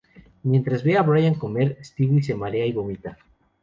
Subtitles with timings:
[0.41, 3.19] Mientras ve a Brian comer, Stewie se marea y vomita.